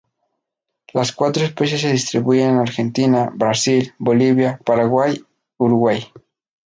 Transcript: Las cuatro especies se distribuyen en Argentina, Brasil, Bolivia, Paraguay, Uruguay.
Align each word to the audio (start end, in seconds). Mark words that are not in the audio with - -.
Las 0.93 1.11
cuatro 1.11 1.43
especies 1.43 1.81
se 1.81 1.91
distribuyen 1.91 2.49
en 2.53 2.57
Argentina, 2.57 3.29
Brasil, 3.31 3.93
Bolivia, 3.99 4.59
Paraguay, 4.65 5.23
Uruguay. 5.57 6.03